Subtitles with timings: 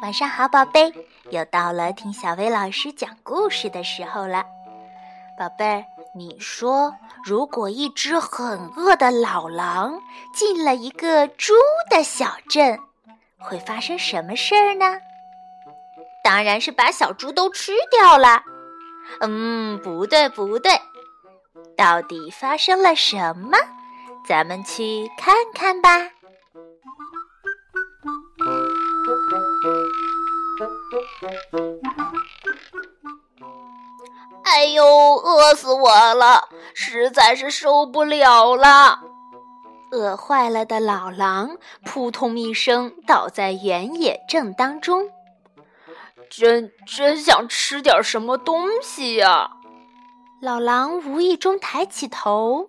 [0.00, 0.90] 晚上好，宝贝，
[1.28, 4.46] 又到了听小薇老师讲故事的时候了。
[5.38, 5.84] 宝贝儿，
[6.16, 6.94] 你说，
[7.26, 10.00] 如果一只很饿的老狼
[10.32, 11.52] 进了一个猪
[11.90, 12.78] 的小镇，
[13.38, 14.98] 会发生什么事儿呢？
[16.22, 18.42] 当然是把小猪都吃掉了。
[19.20, 20.72] 嗯，不对，不对，
[21.76, 23.56] 到底发生了什么？
[24.26, 25.90] 咱们去看看吧。
[34.44, 39.00] 哎呦，饿死我了，实在是受不了了！
[39.90, 45.08] 饿坏了的老狼扑通一声倒在原野正当中。
[46.30, 49.50] 真真想吃点什么东西呀！
[50.40, 52.68] 老狼无意中抬起头，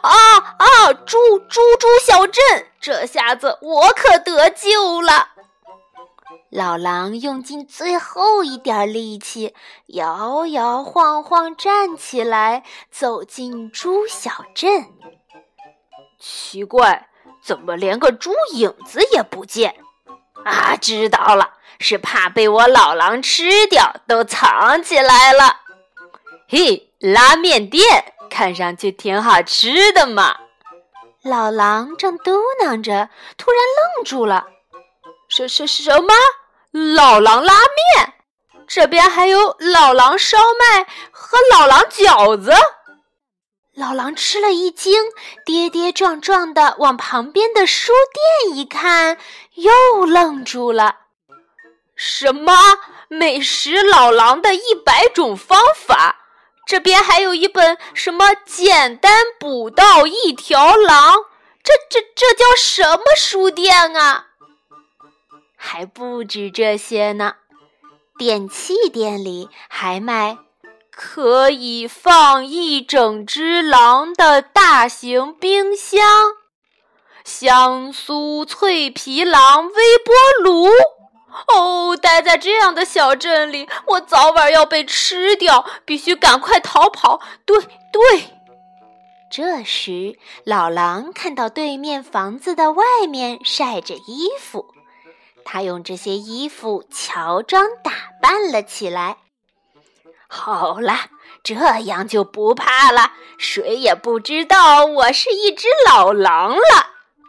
[0.00, 0.10] 啊
[0.58, 0.92] 啊！
[0.92, 2.42] 猪猪猪小镇，
[2.80, 5.28] 这下子我可得救了！
[6.50, 9.54] 老狼用尽最后一点力气，
[9.86, 14.86] 摇摇晃晃站起来，走进猪小镇。
[16.18, 17.08] 奇怪，
[17.42, 19.74] 怎么连个猪影子也不见？
[20.44, 25.56] 啊，知道了，是怕被我老狼吃掉，都藏起来了。
[26.48, 30.36] 嘿，拉面店看上去挺好吃的嘛。
[31.22, 33.60] 老狼正嘟囔着，突然
[33.96, 34.46] 愣住了。
[35.28, 36.12] 什什什么？
[36.94, 38.14] 老狼拉面？
[38.66, 42.52] 这边还有老狼烧麦和老狼饺子。
[43.74, 45.02] 老狼吃了一惊，
[45.46, 47.90] 跌跌撞撞的往旁边的书
[48.44, 49.16] 店一看，
[49.54, 50.96] 又愣住了。
[51.96, 52.52] 什么？
[53.08, 56.16] 美食老狼的一百种方法？
[56.66, 61.16] 这边还有一本什么简单捕到一条狼？
[61.62, 64.26] 这这这叫什么书店啊？
[65.56, 67.36] 还不止这些呢，
[68.18, 70.38] 电器店里还卖。
[70.94, 76.02] 可以放一整只狼的大型冰箱，
[77.24, 80.68] 香酥脆皮狼微波炉。
[81.48, 87.20] 哦，待在这样的小镇里，我早晚要被吃掉，必须赶快逃跑。
[87.46, 87.58] 对
[87.90, 88.30] 对。
[89.30, 94.66] 这时，老狼看到对面房子的外面晒着衣服，
[95.42, 99.16] 他用这些衣服乔装打扮了起来。
[100.34, 100.94] 好了，
[101.42, 106.86] 这样就不怕了，谁也不知道我是一只老狼了。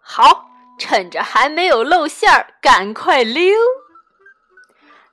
[0.00, 0.46] 好，
[0.78, 3.52] 趁着还没有露馅儿，赶快溜！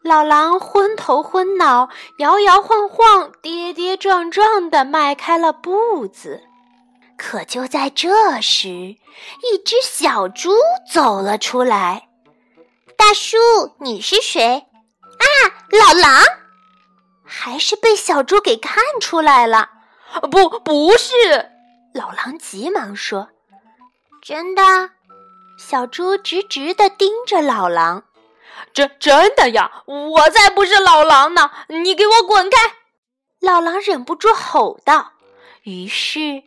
[0.04, 5.52] 老狼昏头昏脑，摇摇晃晃，跌跌撞撞地迈开了。
[5.52, 6.44] 步子。
[7.18, 10.52] 可就在这时，一只小猪
[10.92, 11.40] 走了。
[11.40, 12.10] 出来。
[12.96, 13.38] 大叔，
[13.80, 14.68] 你是谁？
[15.18, 15.26] 啊，
[15.72, 16.41] 老狼。
[17.34, 19.70] 还是被小猪给看出来了，
[20.30, 21.50] 不，不是。
[21.94, 23.30] 老狼急忙说
[24.22, 24.62] ：“真的。”
[25.58, 28.04] 小猪直直的盯着老狼
[28.74, 31.50] ：“真真的呀，我才不是老狼呢！
[31.70, 32.58] 你给我滚开！”
[33.40, 35.14] 老狼忍不住吼道。
[35.64, 36.44] 于是，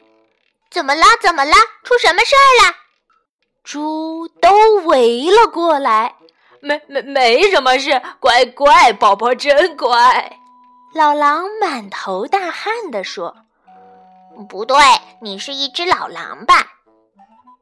[0.71, 1.05] 怎么了？
[1.19, 1.55] 怎么了？
[1.83, 2.75] 出什么事儿了？
[3.65, 4.51] 猪都
[4.85, 6.17] 围了过来。
[6.61, 10.41] 没没没什么事，乖乖，宝宝真乖。
[10.95, 13.35] 老狼满头大汗地说
[14.49, 14.79] ：“不对，
[15.21, 16.55] 你是一只老狼吧？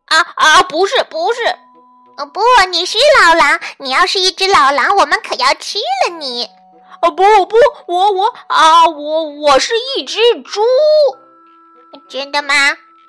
[0.04, 1.41] 啊啊，不是，不是，
[2.34, 3.59] 不，你是老狼。
[3.78, 6.44] 你要是一只老狼，我们可要吃了你。
[7.00, 7.56] 啊，不不，
[7.87, 10.60] 我我啊，我我是一只猪。
[12.10, 12.54] 真的吗？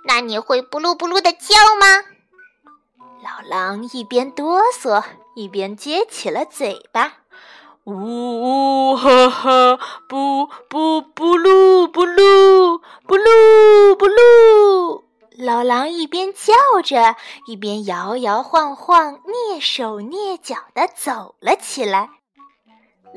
[0.05, 2.05] 那你会布噜布噜的叫吗？”
[3.21, 5.03] 老狼一边哆嗦，
[5.35, 7.22] 一边撅起了嘴巴。
[7.85, 9.77] 呜呜呵呵，
[10.07, 15.03] 不不不噜不噜不噜不噜！
[15.37, 22.09] 老狼一边叫着，一边摇摇晃晃、蹑手蹑脚的走了起来。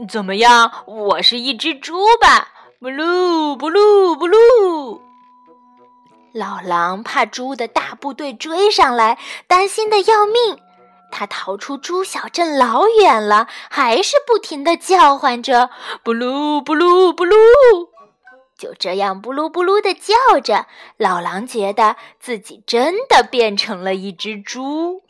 [0.09, 0.73] 怎么样？
[0.87, 2.49] 我是一只猪吧？
[2.81, 5.01] 不噜不噜不噜！
[6.33, 9.17] 老狼怕猪的大部队追上来，
[9.47, 10.59] 担心的要命。
[11.11, 15.71] 他逃出猪小镇老远了，还是不停地叫唤着
[16.05, 17.37] “布鲁布鲁布鲁”。
[18.59, 20.67] 就这样“布鲁布鲁”的叫着，
[20.97, 25.03] 老狼觉得自己真的变成了一只猪。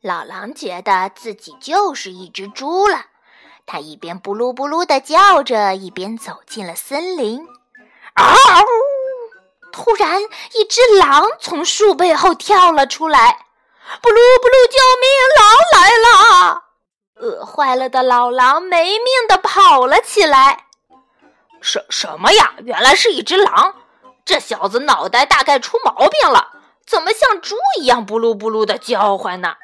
[0.00, 3.06] 老狼觉得自己就是一只猪了，
[3.64, 7.46] 他一边布鲁布鲁的叫着，一边走进了森林。
[8.14, 8.36] 嗷！
[9.72, 13.43] 突然，一只狼从树背后跳了出来。
[14.02, 15.10] 布鲁布鲁，救命！
[15.36, 16.64] 狼来了！
[17.16, 20.66] 饿坏了的老狼没命的跑了起来。
[21.60, 22.54] 什什么呀？
[22.58, 23.76] 原来是一只狼！
[24.24, 26.50] 这小子脑袋大概出毛病了，
[26.86, 29.56] 怎么像猪一样布鲁布鲁的叫唤呢？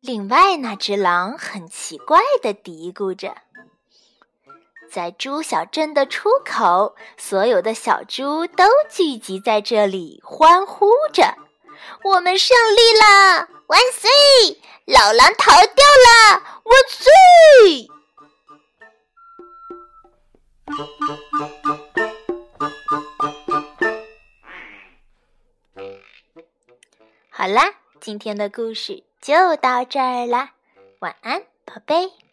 [0.00, 3.36] 另外，那只狼很奇怪的嘀咕着。
[4.90, 11.34] 在猪小镇的出口，所有的小猪都聚集在这里，欢呼着
[12.02, 13.48] ：“我们胜利了！
[13.66, 14.10] 万岁！
[14.86, 16.42] 老狼逃掉了！
[16.64, 17.88] 万岁！”
[27.30, 30.52] 好啦，今天的故事就到这儿啦，
[31.00, 32.25] 晚安，宝贝。